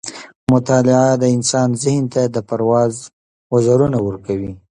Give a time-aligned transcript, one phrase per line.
[0.53, 2.93] مطالعه د انسان ذهن ته د پرواز
[3.53, 4.53] وزرونه ورکوي.